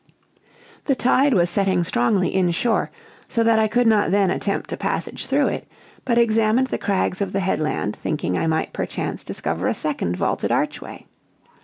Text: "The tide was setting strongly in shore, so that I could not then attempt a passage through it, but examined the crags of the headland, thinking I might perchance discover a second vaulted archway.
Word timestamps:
"The 0.85 0.95
tide 0.95 1.31
was 1.35 1.47
setting 1.51 1.83
strongly 1.83 2.33
in 2.33 2.49
shore, 2.49 2.89
so 3.29 3.43
that 3.43 3.59
I 3.59 3.67
could 3.67 3.85
not 3.85 4.09
then 4.09 4.31
attempt 4.31 4.71
a 4.71 4.75
passage 4.77 5.27
through 5.27 5.49
it, 5.49 5.67
but 6.05 6.17
examined 6.17 6.65
the 6.69 6.79
crags 6.79 7.21
of 7.21 7.33
the 7.33 7.39
headland, 7.39 7.97
thinking 7.97 8.35
I 8.35 8.47
might 8.47 8.73
perchance 8.73 9.23
discover 9.23 9.67
a 9.67 9.75
second 9.75 10.17
vaulted 10.17 10.51
archway. 10.51 11.05